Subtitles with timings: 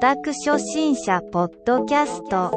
[0.00, 2.50] タク初心者ポッドキャスト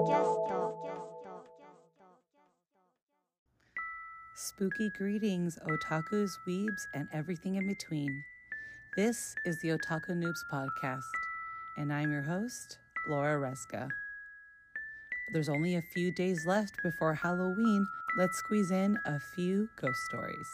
[4.36, 8.10] Spooky greetings, otakus, weebs, and everything in between.
[8.96, 11.02] This is the Otaku Noobs Podcast,
[11.78, 12.78] and I'm your host,
[13.10, 13.90] Laura Reska.
[15.34, 17.86] There's only a few days left before Halloween.
[18.18, 20.48] Let's squeeze in a few ghost stories.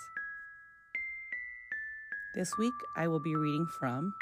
[2.35, 4.13] This week, I will be reading from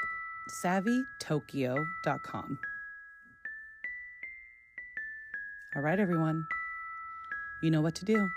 [0.49, 2.59] savvytokyo.com.
[5.75, 6.47] All right, everyone,
[7.61, 8.29] you know what to do.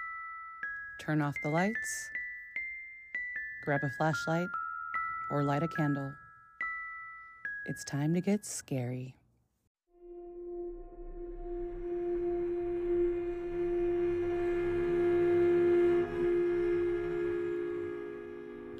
[0.98, 2.10] Turn off the lights,
[3.64, 4.48] grab a flashlight,
[5.30, 6.12] or light a candle.
[7.64, 9.14] It's time to get scary.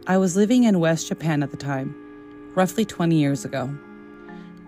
[0.07, 1.95] I was living in West Japan at the time,
[2.55, 3.73] roughly 20 years ago.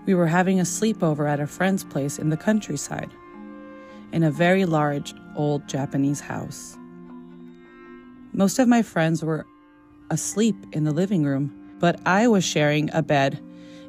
[0.07, 3.11] We were having a sleepover at a friend's place in the countryside,
[4.13, 6.77] in a very large, old Japanese house.
[8.33, 9.47] Most of my friends were
[10.11, 13.41] asleep in the living room, but I was sharing a bed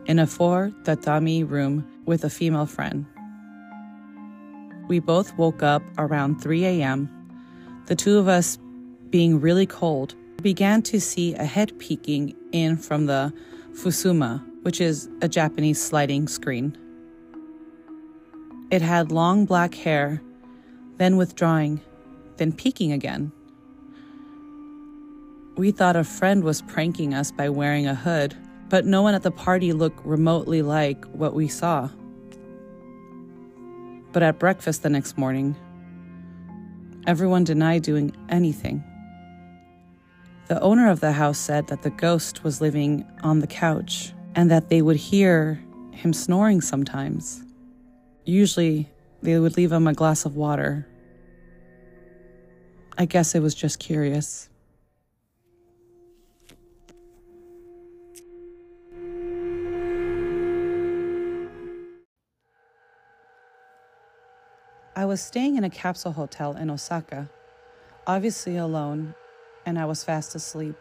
[0.06, 3.06] in a four tatami room with a female friend.
[4.88, 7.10] We both woke up around 3 a.m.,
[7.86, 8.58] the two of us
[9.10, 13.34] being really cold began to see a head peeking in from the
[13.74, 16.78] fusuma, which is a Japanese sliding screen.
[18.72, 20.22] It had long black hair,
[20.98, 21.82] then withdrawing,
[22.38, 23.32] then peeking again.
[25.56, 28.36] We thought a friend was pranking us by wearing a hood,
[28.70, 31.90] but no one at the party looked remotely like what we saw.
[34.12, 35.56] But at breakfast the next morning,
[37.06, 38.84] everyone denied doing anything.
[40.48, 44.52] The owner of the house said that the ghost was living on the couch and
[44.52, 47.44] that they would hear him snoring sometimes.
[48.26, 48.90] Usually,
[49.22, 50.86] they would leave him a glass of water.
[52.98, 54.50] I guess it was just curious.
[64.94, 67.30] I was staying in a capsule hotel in Osaka,
[68.06, 69.16] obviously alone
[69.66, 70.76] and I was fast asleep.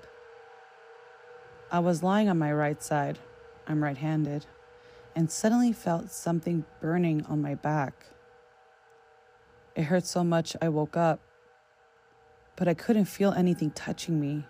[1.70, 3.18] I was lying on my right side,
[3.66, 4.46] I'm right handed,
[5.14, 8.06] and suddenly felt something burning on my back.
[9.74, 11.20] It hurt so much I woke up,
[12.56, 14.44] but I couldn't feel anything touching me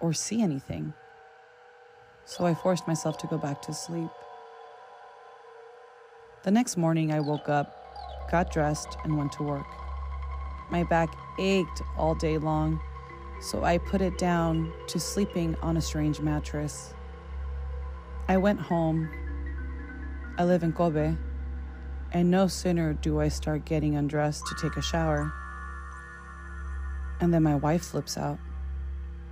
[0.00, 0.94] or see anything.
[2.24, 4.10] So I forced myself to go back to sleep.
[6.42, 9.66] The next morning, I woke up, got dressed, and went to work.
[10.70, 12.80] My back ached all day long
[13.40, 16.92] so I put it down to sleeping on a strange mattress.
[18.28, 19.08] I went home.
[20.38, 21.16] I live in Kobe,
[22.12, 25.32] and no sooner do I start getting undressed to take a shower.
[27.20, 28.38] And then my wife flips out.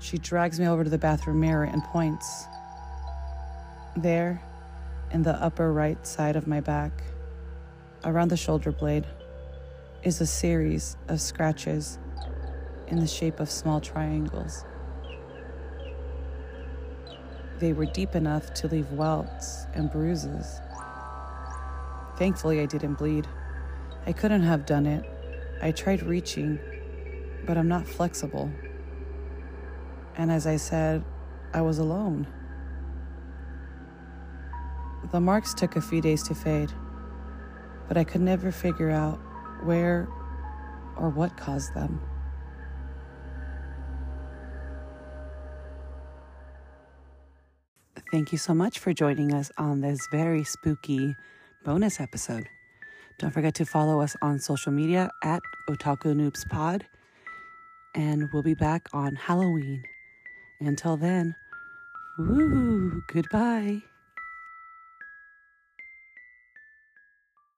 [0.00, 2.46] She drags me over to the bathroom mirror and points.
[3.96, 4.42] There,
[5.10, 7.02] in the upper right side of my back,
[8.04, 9.06] around the shoulder blade,
[10.02, 11.98] is a series of scratches
[12.90, 14.64] in the shape of small triangles.
[17.58, 20.60] They were deep enough to leave welts and bruises.
[22.16, 23.26] Thankfully, I didn't bleed.
[24.06, 25.04] I couldn't have done it.
[25.60, 26.58] I tried reaching,
[27.46, 28.50] but I'm not flexible.
[30.16, 31.04] And as I said,
[31.52, 32.26] I was alone.
[35.10, 36.72] The marks took a few days to fade,
[37.88, 39.18] but I could never figure out
[39.62, 40.08] where
[40.96, 42.00] or what caused them.
[48.10, 51.14] Thank you so much for joining us on this very spooky
[51.62, 52.48] bonus episode.
[53.18, 56.86] Don't forget to follow us on social media at Otaku Noobs Pod,
[57.94, 59.82] and we'll be back on Halloween.
[60.60, 61.34] Until then,
[62.18, 63.82] woo, goodbye.